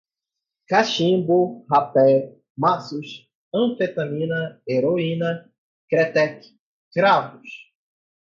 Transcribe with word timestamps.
cachimbo, 0.67 1.63
rapé, 1.69 2.09
maços, 2.57 3.29
anfetamina, 3.53 4.59
heroína, 4.67 5.47
kretek, 5.91 6.41
cravos 6.91 7.49